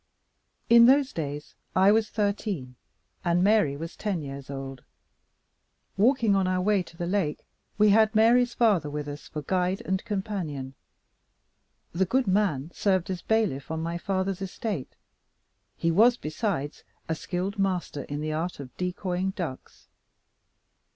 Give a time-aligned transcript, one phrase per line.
[0.67, 2.73] In those days I was thirteen,
[3.23, 4.83] and Mary was ten years old.
[5.95, 7.45] Walking on our way to the lake
[7.77, 10.73] we had Mary's father with us for guide and companion.
[11.91, 14.95] The good man served as bailiff on my father's estate.
[15.77, 19.87] He was, besides, a skilled master in the art of decoying ducks.